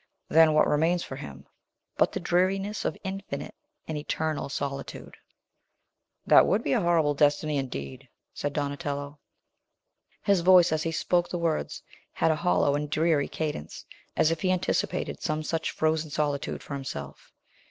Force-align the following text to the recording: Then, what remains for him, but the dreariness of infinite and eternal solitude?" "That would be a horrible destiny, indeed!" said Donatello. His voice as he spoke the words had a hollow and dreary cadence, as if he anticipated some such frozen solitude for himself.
Then, 0.29 0.53
what 0.55 0.65
remains 0.65 1.03
for 1.03 1.15
him, 1.17 1.45
but 1.95 2.11
the 2.11 2.19
dreariness 2.19 2.85
of 2.85 2.97
infinite 3.03 3.53
and 3.87 3.99
eternal 3.99 4.49
solitude?" 4.49 5.15
"That 6.25 6.47
would 6.47 6.63
be 6.63 6.73
a 6.73 6.81
horrible 6.81 7.13
destiny, 7.13 7.57
indeed!" 7.59 8.09
said 8.33 8.51
Donatello. 8.51 9.19
His 10.23 10.41
voice 10.41 10.71
as 10.71 10.81
he 10.81 10.91
spoke 10.91 11.29
the 11.29 11.37
words 11.37 11.83
had 12.13 12.31
a 12.31 12.35
hollow 12.35 12.73
and 12.73 12.89
dreary 12.89 13.27
cadence, 13.27 13.85
as 14.17 14.31
if 14.31 14.41
he 14.41 14.51
anticipated 14.51 15.21
some 15.21 15.43
such 15.43 15.69
frozen 15.69 16.09
solitude 16.09 16.63
for 16.63 16.73
himself. 16.73 17.31